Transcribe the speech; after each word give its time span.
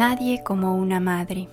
Nadie 0.00 0.42
como 0.42 0.76
una 0.76 0.98
madre. 0.98 1.50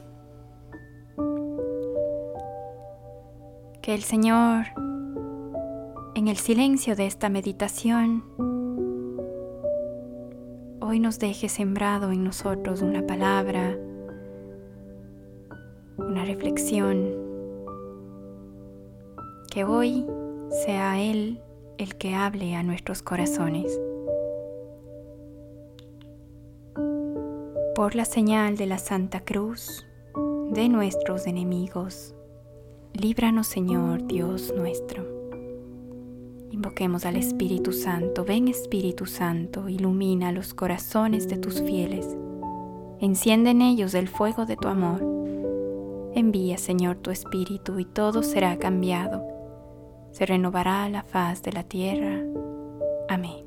Que 3.81 3.93
el 3.93 4.03
Señor, 4.03 4.67
en 6.15 6.29
el 6.29 6.37
silencio 6.37 6.95
de 6.95 7.07
esta 7.07 7.27
meditación, 7.27 8.23
hoy 10.79 11.01
nos 11.01 11.19
deje 11.19 11.49
sembrado 11.49 12.13
en 12.13 12.23
nosotros 12.23 12.81
una 12.81 13.05
palabra, 13.05 13.77
una 15.97 16.23
reflexión, 16.23 17.17
que 19.51 19.65
hoy 19.65 20.05
sea 20.65 21.01
Él 21.01 21.41
el 21.77 21.97
que 21.97 22.15
hable 22.15 22.55
a 22.55 22.63
nuestros 22.63 23.01
corazones. 23.01 23.77
Por 27.77 27.93
la 27.93 28.05
señal 28.05 28.57
de 28.57 28.65
la 28.65 28.79
Santa 28.79 29.19
Cruz 29.19 29.85
de 30.49 30.67
nuestros 30.67 31.27
enemigos. 31.27 32.15
Líbranos 32.93 33.45
Señor 33.45 34.07
Dios 34.07 34.51
nuestro. 34.57 35.05
Invoquemos 36.49 37.05
al 37.05 37.17
Espíritu 37.17 37.73
Santo. 37.73 38.25
Ven 38.25 38.47
Espíritu 38.47 39.05
Santo, 39.05 39.69
ilumina 39.69 40.31
los 40.31 40.55
corazones 40.55 41.27
de 41.27 41.37
tus 41.37 41.61
fieles. 41.61 42.17
Enciende 42.99 43.51
en 43.51 43.61
ellos 43.61 43.93
el 43.93 44.07
fuego 44.07 44.47
de 44.47 44.57
tu 44.57 44.69
amor. 44.69 45.03
Envía 46.15 46.57
Señor 46.57 46.95
tu 46.95 47.11
Espíritu 47.11 47.77
y 47.77 47.85
todo 47.85 48.23
será 48.23 48.57
cambiado. 48.57 49.23
Se 50.13 50.25
renovará 50.25 50.89
la 50.89 51.03
faz 51.03 51.43
de 51.43 51.51
la 51.51 51.61
tierra. 51.61 52.23
Amén. 53.07 53.46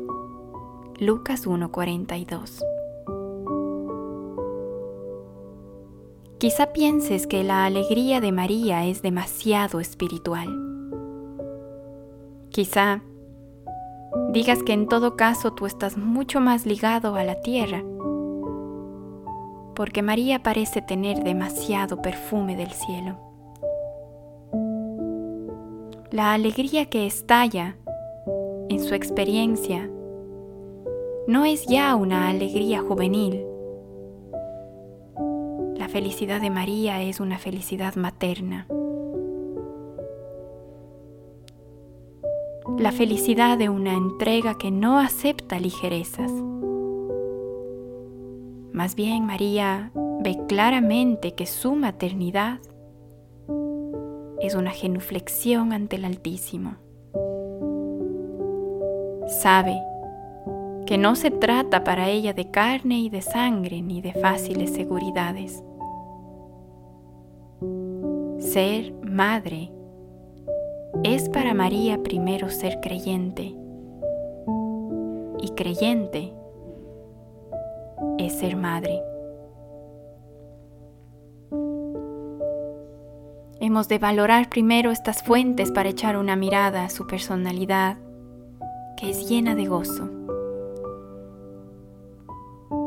Lucas 1.01 1.47
1:42. 1.47 2.63
Quizá 6.37 6.73
pienses 6.73 7.25
que 7.25 7.43
la 7.43 7.65
alegría 7.65 8.21
de 8.21 8.31
María 8.31 8.85
es 8.85 9.01
demasiado 9.01 9.79
espiritual. 9.79 10.47
Quizá 12.49 13.01
digas 14.31 14.61
que 14.61 14.73
en 14.73 14.87
todo 14.87 15.15
caso 15.15 15.53
tú 15.53 15.65
estás 15.65 15.97
mucho 15.97 16.39
más 16.39 16.67
ligado 16.67 17.15
a 17.15 17.23
la 17.23 17.41
tierra, 17.41 17.83
porque 19.73 20.03
María 20.03 20.43
parece 20.43 20.83
tener 20.83 21.23
demasiado 21.23 22.03
perfume 22.03 22.55
del 22.55 22.69
cielo. 22.69 23.17
La 26.11 26.33
alegría 26.33 26.85
que 26.85 27.07
estalla 27.07 27.75
en 28.69 28.79
su 28.79 28.93
experiencia 28.93 29.89
no 31.31 31.45
es 31.45 31.65
ya 31.65 31.95
una 31.95 32.27
alegría 32.27 32.81
juvenil. 32.81 33.45
La 35.77 35.87
felicidad 35.87 36.41
de 36.41 36.49
María 36.49 37.01
es 37.03 37.21
una 37.21 37.37
felicidad 37.37 37.95
materna. 37.95 38.67
La 42.77 42.91
felicidad 42.91 43.57
de 43.57 43.69
una 43.69 43.93
entrega 43.93 44.57
que 44.57 44.71
no 44.71 44.99
acepta 44.99 45.57
ligerezas. 45.57 46.33
Más 48.73 48.95
bien 48.95 49.25
María 49.25 49.93
ve 50.19 50.37
claramente 50.49 51.33
que 51.33 51.45
su 51.45 51.75
maternidad 51.75 52.59
es 54.41 54.53
una 54.53 54.71
genuflexión 54.71 55.71
ante 55.71 55.95
el 55.95 56.03
Altísimo. 56.03 56.75
Sabe 59.27 59.81
que 60.85 60.97
no 60.97 61.15
se 61.15 61.31
trata 61.31 61.83
para 61.83 62.09
ella 62.09 62.33
de 62.33 62.51
carne 62.51 62.99
y 62.99 63.09
de 63.09 63.21
sangre 63.21 63.81
ni 63.81 64.01
de 64.01 64.13
fáciles 64.13 64.73
seguridades. 64.73 65.63
Ser 68.39 68.93
madre 69.03 69.71
es 71.03 71.29
para 71.29 71.53
María 71.53 72.01
primero 72.03 72.49
ser 72.49 72.79
creyente 72.81 73.55
y 75.39 75.49
creyente 75.55 76.33
es 78.17 78.33
ser 78.33 78.55
madre. 78.55 79.01
Hemos 83.59 83.87
de 83.87 83.99
valorar 83.99 84.49
primero 84.49 84.91
estas 84.91 85.23
fuentes 85.23 85.71
para 85.71 85.89
echar 85.89 86.17
una 86.17 86.35
mirada 86.35 86.83
a 86.83 86.89
su 86.89 87.05
personalidad, 87.05 87.97
que 88.97 89.11
es 89.11 89.29
llena 89.29 89.55
de 89.55 89.67
gozo. 89.67 90.20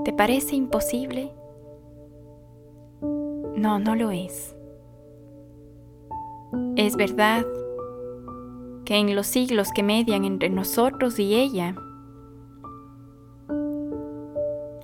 ¿Te 0.05 0.13
parece 0.13 0.55
imposible? 0.55 1.33
No, 3.57 3.79
no 3.79 3.95
lo 3.95 4.11
es. 4.11 4.55
Es 6.77 6.97
verdad 6.97 7.47
que 8.85 8.97
en 8.97 9.17
los 9.17 9.27
siglos 9.27 9.71
que 9.75 9.83
median 9.83 10.27
entre 10.27 10.51
nosotros 10.51 11.19
y 11.19 11.35
ella, 11.35 11.75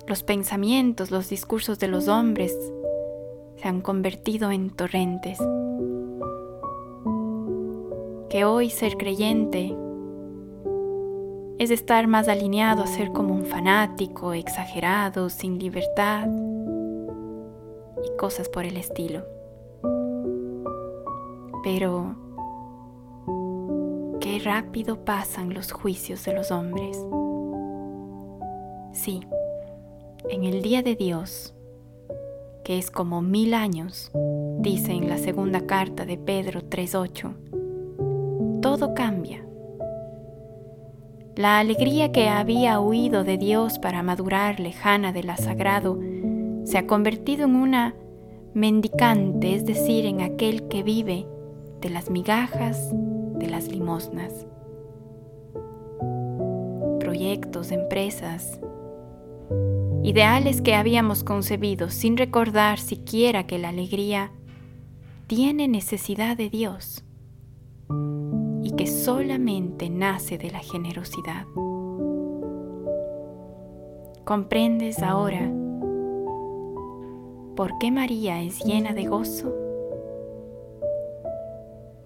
los 0.07 0.23
pensamientos, 0.23 1.11
los 1.11 1.29
discursos 1.29 1.77
de 1.77 1.87
los 1.87 2.07
hombres 2.07 2.57
se 3.57 3.67
han 3.67 3.81
convertido 3.81 4.49
en 4.49 4.71
torrentes. 4.71 5.37
Que 8.29 8.43
hoy 8.43 8.71
ser 8.71 8.97
creyente 8.97 9.75
es 11.61 11.69
estar 11.69 12.07
más 12.07 12.27
alineado 12.27 12.81
a 12.81 12.87
ser 12.87 13.11
como 13.11 13.35
un 13.35 13.45
fanático, 13.45 14.33
exagerado, 14.33 15.29
sin 15.29 15.59
libertad 15.59 16.27
y 18.03 18.17
cosas 18.17 18.49
por 18.49 18.65
el 18.65 18.77
estilo. 18.77 19.23
Pero 21.63 22.15
qué 24.19 24.39
rápido 24.43 25.05
pasan 25.05 25.53
los 25.53 25.71
juicios 25.71 26.25
de 26.25 26.33
los 26.33 26.49
hombres. 26.49 26.97
Sí, 28.91 29.21
en 30.29 30.45
el 30.45 30.63
día 30.63 30.81
de 30.81 30.95
Dios, 30.95 31.53
que 32.63 32.79
es 32.79 32.89
como 32.89 33.21
mil 33.21 33.53
años, 33.53 34.11
dice 34.57 34.93
en 34.93 35.07
la 35.07 35.19
segunda 35.19 35.67
carta 35.67 36.07
de 36.07 36.17
Pedro 36.17 36.61
3.8, 36.61 38.61
todo 38.63 38.95
cambia 38.95 39.45
la 41.35 41.59
alegría 41.59 42.11
que 42.11 42.27
había 42.27 42.79
huido 42.79 43.23
de 43.23 43.37
Dios 43.37 43.79
para 43.79 44.03
madurar 44.03 44.59
lejana 44.59 45.13
de 45.13 45.23
la 45.23 45.37
sagrado 45.37 45.99
se 46.65 46.77
ha 46.77 46.87
convertido 46.87 47.45
en 47.45 47.55
una 47.55 47.95
mendicante, 48.53 49.55
es 49.55 49.65
decir, 49.65 50.05
en 50.05 50.21
aquel 50.21 50.67
que 50.67 50.83
vive 50.83 51.25
de 51.79 51.89
las 51.89 52.09
migajas 52.09 52.91
de 53.35 53.47
las 53.47 53.69
limosnas. 53.69 54.45
Proyectos, 56.99 57.71
empresas, 57.71 58.59
ideales 60.03 60.61
que 60.61 60.75
habíamos 60.75 61.23
concebido 61.23 61.89
sin 61.89 62.17
recordar 62.17 62.77
siquiera 62.77 63.47
que 63.47 63.57
la 63.57 63.69
alegría 63.69 64.31
tiene 65.27 65.67
necesidad 65.67 66.35
de 66.35 66.49
Dios 66.49 67.05
que 68.77 68.87
solamente 68.87 69.89
nace 69.89 70.37
de 70.37 70.51
la 70.51 70.59
generosidad. 70.59 71.45
¿Comprendes 74.23 75.01
ahora 75.01 75.51
por 77.55 77.77
qué 77.79 77.91
María 77.91 78.41
es 78.41 78.63
llena 78.63 78.93
de 78.93 79.05
gozo? 79.05 79.53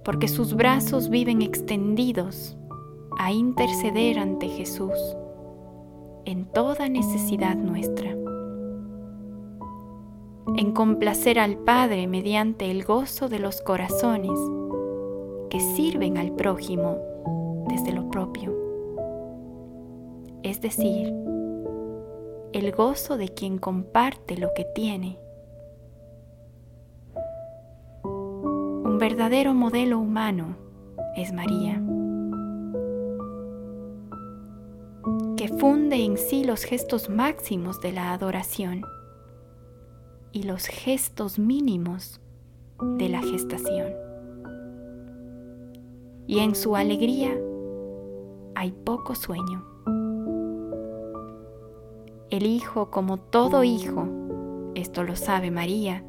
Porque 0.04 0.28
sus 0.28 0.56
brazos 0.56 1.10
viven 1.10 1.42
extendidos 1.42 2.58
a 3.18 3.32
interceder 3.32 4.20
ante 4.20 4.48
Jesús 4.48 5.16
en 6.26 6.46
toda 6.46 6.90
necesidad 6.90 7.56
nuestra, 7.56 8.12
en 10.58 10.72
complacer 10.74 11.40
al 11.40 11.58
Padre 11.58 12.08
mediante 12.08 12.72
el 12.72 12.84
gozo 12.84 13.30
de 13.30 13.40
los 13.40 13.62
corazones 13.62 14.40
que 15.50 15.60
sirven 15.60 16.18
al 16.18 16.32
prójimo 16.32 16.98
desde 17.68 17.92
lo 17.92 18.10
propio. 18.10 18.54
Es 20.44 20.62
decir, 20.62 21.14
el 22.54 22.72
gozo 22.72 23.18
de 23.18 23.30
quien 23.30 23.58
comparte 23.58 24.38
lo 24.38 24.54
que 24.56 24.64
tiene. 24.64 25.20
Un 28.04 28.98
verdadero 29.00 29.54
modelo 29.54 30.00
humano 30.00 30.56
es 31.18 31.34
María, 31.34 31.82
que 35.36 35.50
funde 35.50 36.04
en 36.06 36.18
sí 36.18 36.44
los 36.46 36.64
gestos 36.64 37.10
máximos 37.10 37.82
de 37.82 37.92
la 37.92 38.14
adoración 38.14 38.84
y 40.32 40.44
los 40.44 40.68
gestos 40.68 41.40
mínimos 41.40 42.22
de 42.98 43.10
la 43.10 43.22
gestación. 43.22 44.05
Y 46.28 46.40
en 46.40 46.56
su 46.56 46.76
alegría 46.76 47.38
hay 48.56 48.72
poco 48.72 49.16
sueño. 49.16 49.66
El 52.30 52.46
Hijo, 52.46 52.90
como 52.90 53.18
todo 53.18 53.64
hijo, 53.64 54.08
esto 54.74 55.04
lo 55.04 55.16
sabe 55.16 55.52
María, 55.52 56.04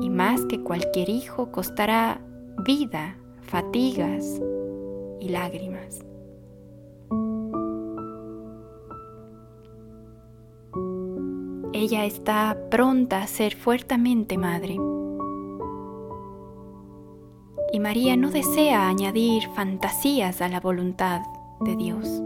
y 0.00 0.10
más 0.10 0.44
que 0.44 0.62
cualquier 0.62 1.08
hijo 1.08 1.50
costará 1.50 2.20
vida, 2.64 3.18
fatigas 3.40 4.40
y 5.20 5.28
lágrimas. 5.30 6.04
Ella 11.72 12.04
está 12.04 12.56
pronta 12.70 13.22
a 13.22 13.26
ser 13.26 13.54
fuertemente 13.54 14.38
madre. 14.38 14.76
Y 17.72 17.80
María 17.80 18.16
no 18.16 18.30
desea 18.30 18.88
añadir 18.88 19.42
fantasías 19.54 20.40
a 20.40 20.48
la 20.48 20.60
voluntad 20.60 21.22
de 21.60 21.76
Dios. 21.76 22.22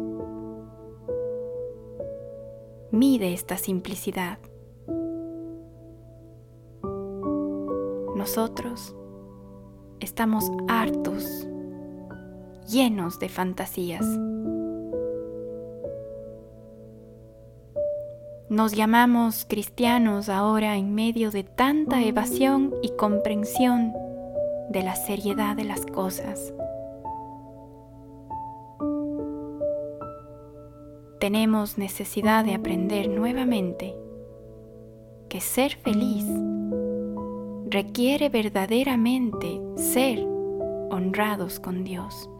Mide 2.90 3.32
esta 3.32 3.56
simplicidad. 3.56 4.38
Nosotros 8.16 8.94
estamos 10.00 10.50
hartos, 10.68 11.46
llenos 12.68 13.18
de 13.18 13.28
fantasías. 13.28 14.04
Nos 18.50 18.72
llamamos 18.72 19.46
cristianos 19.48 20.28
ahora 20.28 20.76
en 20.76 20.92
medio 20.92 21.30
de 21.30 21.44
tanta 21.44 22.02
evasión 22.02 22.74
y 22.82 22.90
comprensión 22.96 23.92
de 24.70 24.82
la 24.82 24.94
seriedad 24.94 25.56
de 25.56 25.64
las 25.64 25.84
cosas. 25.84 26.54
Tenemos 31.18 31.76
necesidad 31.76 32.44
de 32.44 32.54
aprender 32.54 33.08
nuevamente 33.08 33.94
que 35.28 35.40
ser 35.40 35.76
feliz 35.76 36.24
requiere 37.68 38.30
verdaderamente 38.30 39.60
ser 39.76 40.20
honrados 40.90 41.60
con 41.60 41.84
Dios. 41.84 42.30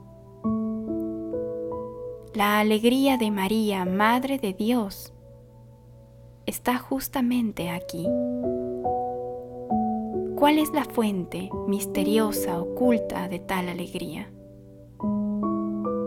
La 2.33 2.61
alegría 2.61 3.17
de 3.17 3.31
María, 3.31 3.85
Madre 3.85 4.39
de 4.39 4.55
Dios, 4.55 5.13
está 6.47 6.79
justamente 6.79 7.71
aquí. 7.71 8.07
¿Cuál 10.41 10.59
es 10.59 10.73
la 10.73 10.87
fuente 10.87 11.51
misteriosa, 11.69 12.63
oculta 12.63 13.29
de 13.29 13.41
tal 13.41 13.69
alegría? 13.69 14.33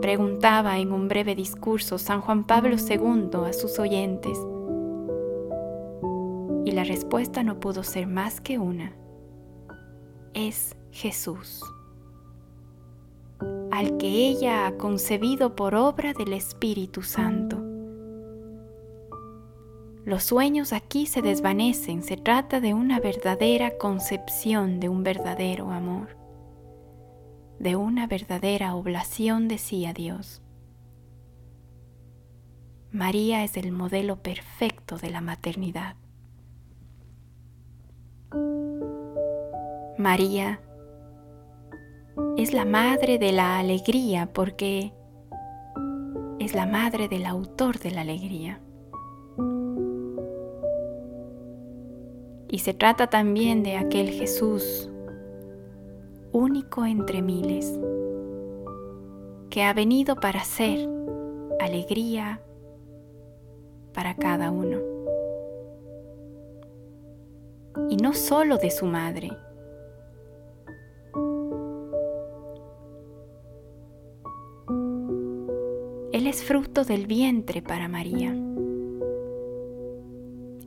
Preguntaba 0.02 0.80
en 0.80 0.92
un 0.92 1.08
breve 1.08 1.36
discurso 1.36 2.00
San 2.00 2.22
Juan 2.22 2.44
Pablo 2.44 2.78
II 2.78 3.30
a 3.46 3.54
sus 3.54 3.78
oyentes. 3.78 4.36
Y 6.66 6.72
la 6.72 6.84
respuesta 6.84 7.44
no 7.44 7.60
pudo 7.60 7.84
ser 7.84 8.08
más 8.08 8.42
que 8.42 8.58
una. 8.58 8.96
Es 10.34 10.76
Jesús, 10.90 11.62
al 13.70 13.98
que 13.98 14.08
ella 14.08 14.66
ha 14.66 14.78
concebido 14.78 15.56
por 15.56 15.76
obra 15.76 16.14
del 16.14 16.34
Espíritu 16.34 17.04
Santo 17.04 17.63
los 20.06 20.24
sueños 20.24 20.74
aquí 20.74 21.06
se 21.06 21.22
desvanecen, 21.22 22.04
se 22.04 22.18
trata 22.18 22.60
de 22.60 22.74
una 22.74 23.00
verdadera 23.00 23.78
concepción 23.78 24.80
de 24.80 24.90
un 24.90 25.04
verdadero 25.04 25.72
amor, 25.72 26.18
de 27.60 27.78
una 27.78 28.06
verdadera 28.08 28.76
oblación 28.76 29.48
de 29.48 29.58
sí 29.58 29.86
a 29.86 29.94
Dios. 29.94 30.42
María 32.92 33.44
es 33.44 33.56
el 33.56 33.72
modelo 33.72 34.22
perfecto 34.22 34.98
de 34.98 35.10
la 35.10 35.22
maternidad. 35.22 35.96
María 39.98 40.60
es 42.38 42.54
la 42.54 42.66
madre 42.66 43.18
de 43.18 43.32
la 43.32 43.58
alegría 43.58 44.32
porque 44.34 44.94
es 46.40 46.54
la 46.54 46.66
madre 46.66 47.08
del 47.08 47.26
autor 47.26 47.80
de 47.80 47.92
la 47.92 48.02
alegría. 48.02 48.63
Y 52.54 52.60
se 52.60 52.76
trata 52.76 53.08
también 53.08 53.64
de 53.64 53.78
aquel 53.78 54.12
Jesús 54.12 54.88
único 56.32 56.86
entre 56.86 57.24
miles, 57.24 57.80
que 59.50 59.64
ha 59.64 59.74
venido 59.74 60.18
para 60.18 60.44
ser 60.44 60.88
alegría 61.60 62.44
para 63.92 64.16
cada 64.16 64.52
uno. 64.52 64.78
Y 67.90 67.98
no 67.98 68.14
solo 68.14 68.58
de 68.58 68.70
su 68.70 68.86
madre, 68.86 69.32
Él 76.12 76.28
es 76.28 76.44
fruto 76.44 76.84
del 76.84 77.08
vientre 77.08 77.64
para 77.64 77.88
María, 77.88 78.30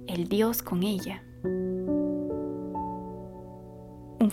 el 0.09 0.27
Dios 0.29 0.63
con 0.63 0.83
ella 0.83 1.23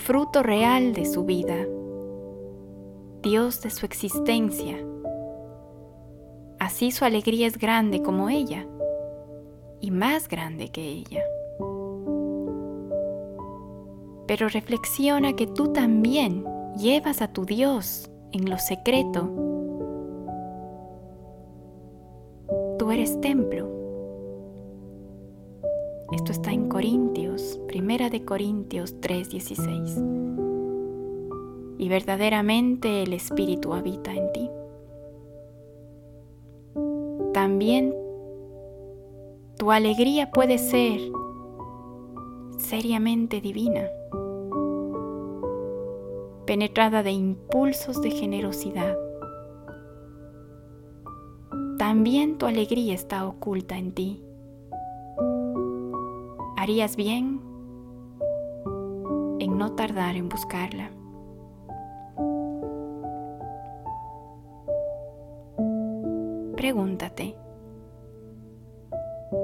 fruto 0.04 0.44
real 0.44 0.92
de 0.92 1.06
su 1.06 1.24
vida, 1.24 1.66
Dios 3.22 3.62
de 3.62 3.70
su 3.70 3.86
existencia. 3.86 4.78
Así 6.60 6.92
su 6.92 7.06
alegría 7.06 7.48
es 7.48 7.58
grande 7.58 8.02
como 8.02 8.28
ella 8.28 8.68
y 9.80 9.92
más 9.92 10.28
grande 10.28 10.68
que 10.68 10.86
ella. 10.86 11.24
Pero 14.28 14.50
reflexiona 14.50 15.38
que 15.38 15.48
tú 15.48 15.72
también 15.72 16.44
llevas 16.78 17.22
a 17.22 17.32
tu 17.32 17.46
Dios 17.46 18.12
en 18.34 18.50
lo 18.50 18.58
secreto. 18.58 19.30
Tú 22.78 22.92
eres 22.92 23.22
templo 23.22 23.83
esto 26.14 26.32
está 26.32 26.52
en 26.52 26.70
Corintios, 26.70 27.60
Primera 27.68 28.10
de 28.10 28.24
Corintios 28.24 29.02
3:16. 29.02 30.00
Y 31.80 31.90
verdaderamente 31.90 33.02
el 33.02 33.14
Espíritu 33.14 33.74
habita 33.74 34.14
en 34.14 34.32
ti. 34.32 34.50
También 37.34 37.96
tu 39.58 39.72
alegría 39.72 40.30
puede 40.30 40.60
ser 40.60 41.00
seriamente 42.60 43.42
divina, 43.42 43.90
penetrada 46.46 47.02
de 47.02 47.12
impulsos 47.12 48.02
de 48.02 48.12
generosidad. 48.12 48.96
También 51.80 52.38
tu 52.38 52.46
alegría 52.46 52.94
está 52.94 53.26
oculta 53.26 53.78
en 53.78 53.94
ti 53.94 54.24
harías 56.64 56.96
bien 56.96 57.42
en 59.40 59.58
no 59.58 59.74
tardar 59.74 60.16
en 60.16 60.30
buscarla. 60.30 60.92
Pregúntate 66.56 67.36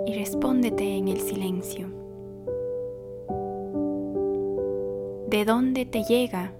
y 0.06 0.14
respóndete 0.14 0.96
en 0.96 1.10
el 1.10 1.20
silencio. 1.20 1.90
¿De 5.28 5.44
dónde 5.44 5.86
te 5.86 6.04
llega 6.04 6.54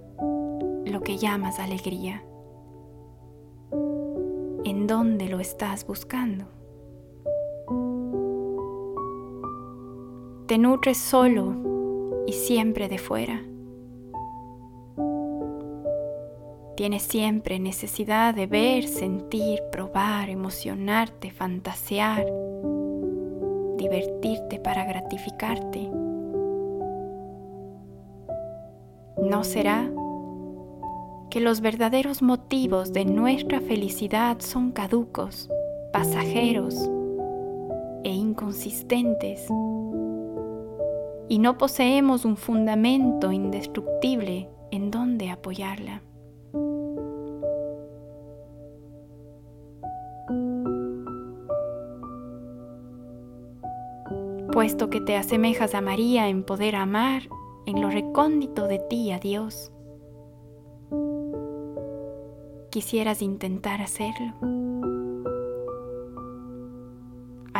lo 0.84 1.00
que 1.00 1.16
llamas 1.16 1.58
alegría? 1.58 2.22
¿En 4.64 4.86
dónde 4.86 5.30
lo 5.30 5.40
estás 5.40 5.86
buscando? 5.86 6.59
Te 10.50 10.58
nutres 10.58 10.98
solo 10.98 12.24
y 12.26 12.32
siempre 12.32 12.88
de 12.88 12.98
fuera. 12.98 13.40
Tienes 16.76 17.04
siempre 17.04 17.60
necesidad 17.60 18.34
de 18.34 18.48
ver, 18.48 18.88
sentir, 18.88 19.62
probar, 19.70 20.28
emocionarte, 20.28 21.30
fantasear, 21.30 22.26
divertirte 23.76 24.58
para 24.58 24.84
gratificarte. 24.86 25.88
¿No 29.22 29.44
será 29.44 29.88
que 31.30 31.38
los 31.38 31.60
verdaderos 31.60 32.22
motivos 32.22 32.92
de 32.92 33.04
nuestra 33.04 33.60
felicidad 33.60 34.40
son 34.40 34.72
caducos, 34.72 35.48
pasajeros 35.92 36.74
e 38.02 38.10
inconsistentes? 38.10 39.46
Y 41.30 41.38
no 41.38 41.56
poseemos 41.56 42.26
un 42.26 42.36
fundamento 42.36 43.32
indestructible 43.32 44.50
en 44.70 44.90
donde 44.90 45.30
apoyarla. 45.30 46.02
puesto 54.60 54.90
que 54.90 55.00
te 55.00 55.16
asemejas 55.16 55.74
a 55.74 55.80
María 55.80 56.28
en 56.28 56.42
poder 56.42 56.76
amar 56.76 57.22
en 57.64 57.80
lo 57.80 57.88
recóndito 57.88 58.66
de 58.66 58.78
ti 58.78 59.10
a 59.10 59.18
Dios. 59.18 59.72
Quisieras 62.70 63.22
intentar 63.22 63.80
hacerlo. 63.80 64.59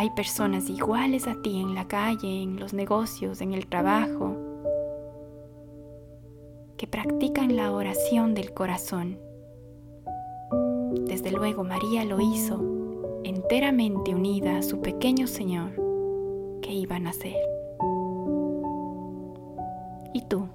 Hay 0.00 0.08
personas 0.08 0.70
iguales 0.70 1.28
a 1.28 1.34
ti 1.42 1.60
en 1.60 1.74
la 1.74 1.86
calle, 1.86 2.42
en 2.42 2.58
los 2.58 2.72
negocios, 2.72 3.42
en 3.42 3.52
el 3.52 3.66
trabajo, 3.66 4.34
que 6.78 6.86
practican 6.86 7.54
la 7.54 7.70
oración 7.70 8.32
del 8.32 8.54
corazón. 8.54 9.18
Desde 11.04 11.30
luego 11.30 11.64
María 11.64 12.06
lo 12.06 12.18
hizo 12.18 12.64
enteramente 13.24 14.14
unida 14.14 14.56
a 14.56 14.62
su 14.62 14.80
pequeño 14.80 15.26
Señor 15.26 15.72
que 16.62 16.72
iban 16.72 17.06
a 17.06 17.12
ser. 17.12 17.36
¿Y 20.14 20.22
tú? 20.30 20.48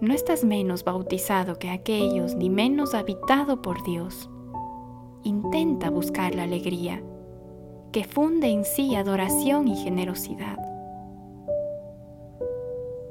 No 0.00 0.14
estás 0.14 0.42
menos 0.42 0.84
bautizado 0.84 1.58
que 1.58 1.68
aquellos, 1.68 2.34
ni 2.34 2.48
menos 2.48 2.94
habitado 2.94 3.60
por 3.60 3.84
Dios. 3.84 4.30
Intenta 5.24 5.90
buscar 5.90 6.34
la 6.34 6.44
alegría 6.44 7.02
que 7.92 8.04
funde 8.04 8.48
en 8.48 8.64
sí 8.64 8.94
adoración 8.94 9.68
y 9.68 9.76
generosidad. 9.76 10.58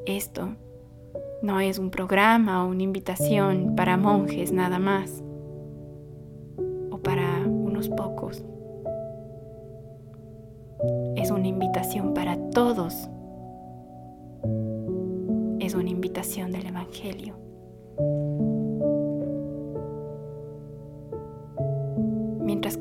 Esto 0.05 0.55
no 1.41 1.59
es 1.59 1.79
un 1.79 1.89
programa 1.89 2.63
o 2.63 2.69
una 2.69 2.83
invitación 2.83 3.75
para 3.75 3.97
monjes 3.97 4.51
nada 4.51 4.79
más, 4.79 5.23
o 6.91 6.97
para 6.99 7.45
unos 7.45 7.89
pocos 7.89 8.43
es 11.15 11.31
una 11.31 11.47
invitación 11.47 12.13
para 12.13 12.35
todos. 12.51 13.09
Es 15.59 15.73
una 15.73 15.89
invitación 15.89 16.51
del 16.51 16.65
Evangelio. 16.67 17.35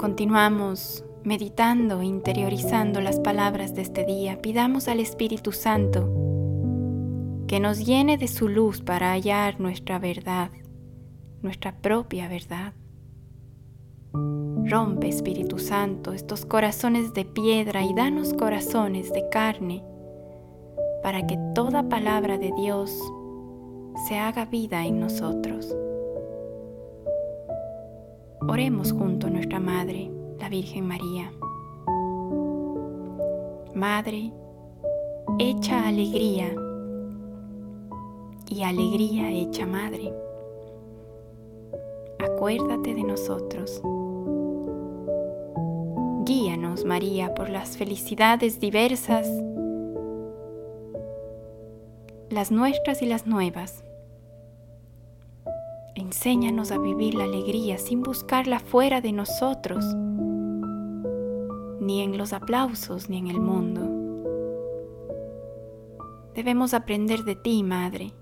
Continuamos 0.02 1.04
meditando 1.23 2.02
interiorizando 2.02 3.00
las 3.00 3.21
palabras 3.21 3.73
de 3.76 3.82
este 3.82 4.04
día, 4.04 4.42
pidamos 4.42 4.88
al 4.88 4.99
Espíritu 4.99 5.52
Santo 5.52 6.11
que 7.47 7.61
nos 7.61 7.87
llene 7.87 8.18
de 8.18 8.26
su 8.26 8.49
luz 8.49 8.80
para 8.80 9.12
hallar 9.12 9.61
nuestra 9.61 10.00
verdad, 10.00 10.50
nuestra 11.40 11.76
propia 11.80 12.26
verdad. 12.26 12.73
Rompe, 14.12 15.09
Espíritu 15.09 15.61
Santo, 15.61 16.12
estos 16.12 16.47
corazones 16.47 17.14
de 17.14 17.25
piedra 17.25 17.85
y 17.85 17.94
danos 17.94 18.35
corazones 18.35 19.12
de 19.12 19.28
carne, 19.28 19.85
para 21.04 21.25
que 21.28 21.38
toda 21.54 21.88
palabra 21.88 22.38
de 22.38 22.50
Dios 22.56 22.92
se 24.09 24.18
haga 24.18 24.47
vida 24.47 24.85
en 24.85 24.99
nosotros. 24.99 25.73
Oremos 28.49 28.92
junto 28.92 29.28
a 29.28 29.30
nuestra 29.30 29.61
Madre, 29.61 30.11
la 30.38 30.49
Virgen 30.49 30.87
María. 30.87 31.32
Madre, 33.75 34.32
hecha 35.38 35.87
alegría 35.87 36.54
y 38.49 38.62
alegría 38.62 39.30
hecha 39.30 39.66
Madre. 39.66 40.12
Acuérdate 42.18 42.94
de 42.94 43.04
nosotros 43.04 43.82
Guíanos, 46.25 46.84
María, 46.84 47.34
por 47.34 47.50
las 47.50 47.76
felicidades 47.76 48.61
diversas, 48.61 49.28
las 52.30 52.52
nuestras 52.52 53.02
y 53.02 53.06
las 53.06 53.26
nuevas. 53.26 53.82
Enséñanos 56.12 56.73
a 56.73 56.76
vivir 56.76 57.14
la 57.14 57.25
alegría 57.25 57.78
sin 57.78 58.02
buscarla 58.02 58.59
fuera 58.59 59.00
de 59.00 59.12
nosotros, 59.12 59.83
ni 61.81 62.02
en 62.02 62.19
los 62.19 62.35
aplausos, 62.35 63.09
ni 63.09 63.16
en 63.16 63.28
el 63.28 63.40
mundo. 63.40 63.81
Debemos 66.35 66.75
aprender 66.75 67.25
de 67.25 67.35
ti, 67.35 67.62
Madre. 67.62 68.12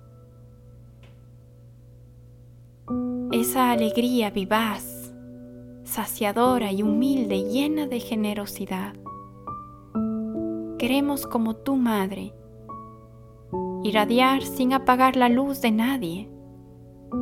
Esa 3.33 3.73
alegría 3.73 4.31
vivaz 4.31 5.13
saciadora 5.83 6.71
y 6.71 6.85
humilde, 6.85 7.43
llena 7.43 7.89
de 7.89 7.99
generosidad. 7.99 8.95
Queremos 10.79 11.27
como 11.27 11.57
tu 11.57 11.75
madre, 11.75 12.33
irradiar 13.83 14.43
sin 14.43 14.75
apagar 14.75 15.17
la 15.17 15.29
luz 15.29 15.61
de 15.61 15.73
nadie, 15.73 16.31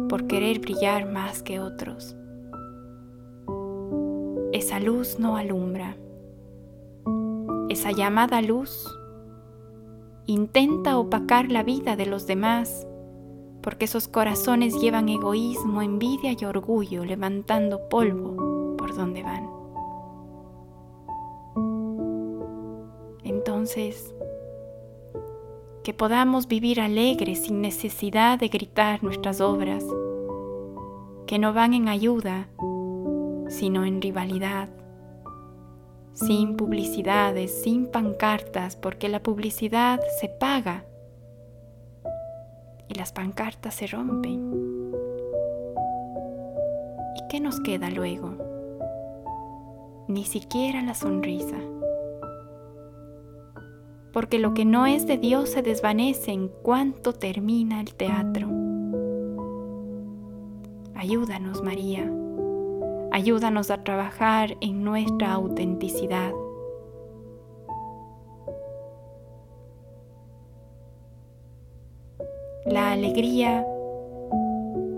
por 0.09 0.26
querer 0.26 0.61
brillar 0.61 1.11
más 1.11 1.42
que 1.42 1.61
otros. 1.61 2.16
Esa 4.52 4.80
luz 4.80 5.18
no 5.18 5.37
alumbra. 5.37 5.97
Esa 7.68 7.92
llamada 7.92 8.40
luz 8.42 8.87
intenta 10.26 10.99
opacar 10.99 11.50
la 11.50 11.62
vida 11.62 11.97
de 11.97 12.07
los 12.07 12.26
demás 12.26 12.87
porque 13.62 13.87
esos 13.87 14.09
corazones 14.09 14.80
llevan 14.80 15.09
egoísmo, 15.09 15.83
envidia 15.83 16.35
y 16.38 16.45
orgullo 16.45 17.04
levantando 17.04 17.88
polvo 17.88 18.49
dónde 18.99 19.23
van. 19.23 19.49
Entonces, 23.25 24.14
que 25.88 25.95
podamos 25.95 26.49
vivir 26.49 26.83
alegres 26.83 27.45
sin 27.45 27.62
necesidad 27.62 28.38
de 28.38 28.49
gritar 28.49 29.02
nuestras 29.02 29.40
obras, 29.40 29.83
que 31.26 31.38
no 31.38 31.54
van 31.54 31.73
en 31.73 31.88
ayuda, 31.88 32.47
sino 33.49 33.87
en 33.87 34.02
rivalidad, 34.02 34.68
sin 36.12 36.59
publicidades, 36.59 37.62
sin 37.62 37.87
pancartas, 37.87 38.76
porque 38.76 39.09
la 39.09 39.23
publicidad 39.23 39.99
se 40.21 40.28
paga 40.28 40.85
y 42.88 42.92
las 42.92 43.12
pancartas 43.12 43.75
se 43.75 43.87
rompen. 43.87 44.92
¿Y 47.16 47.28
qué 47.30 47.40
nos 47.40 47.61
queda 47.61 47.88
luego? 47.88 48.37
ni 50.09 50.25
siquiera 50.25 50.80
la 50.83 50.95
sonrisa. 50.95 51.59
Porque 54.19 54.41
lo 54.41 54.53
que 54.53 54.65
no 54.65 54.85
es 54.85 55.07
de 55.07 55.17
Dios 55.17 55.49
se 55.49 55.63
desvanece 55.63 56.33
en 56.33 56.49
cuanto 56.49 57.13
termina 57.13 57.81
el 57.81 57.95
teatro. 57.95 58.49
Ayúdanos, 60.97 61.63
María. 61.63 62.13
Ayúdanos 63.13 63.71
a 63.71 63.85
trabajar 63.85 64.57
en 64.61 64.83
nuestra 64.83 65.35
autenticidad. 65.35 66.33
La 72.67 72.91
alegría 72.91 73.65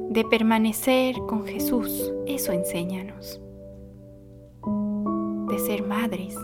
de 0.09 0.25
permanecer 0.31 1.17
con 1.29 1.45
Jesús, 1.45 2.11
eso 2.25 2.53
enséñanos 2.53 3.39
de 5.51 5.59
ser 5.59 5.87
madres, 5.87 6.35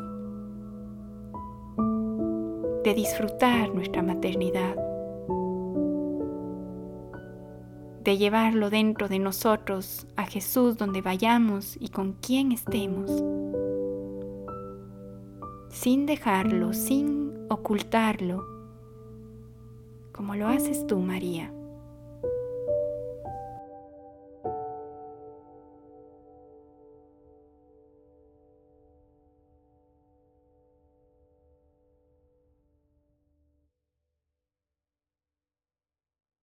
de 2.86 2.94
disfrutar 2.94 3.74
nuestra 3.74 4.00
maternidad, 4.00 4.76
de 8.04 8.16
llevarlo 8.16 8.70
dentro 8.70 9.08
de 9.08 9.18
nosotros 9.18 10.06
a 10.14 10.24
Jesús 10.24 10.76
donde 10.76 11.02
vayamos 11.02 11.76
y 11.80 11.88
con 11.88 12.12
quien 12.12 12.52
estemos, 12.52 13.10
sin 15.68 16.06
dejarlo, 16.06 16.74
sin 16.74 17.48
ocultarlo, 17.50 18.44
como 20.12 20.36
lo 20.36 20.46
haces 20.46 20.86
tú, 20.86 21.00
María. 21.00 21.55